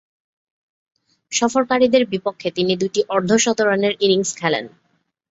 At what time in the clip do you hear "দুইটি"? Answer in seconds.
2.75-3.01